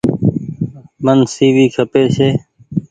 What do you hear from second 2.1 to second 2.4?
ڇي۔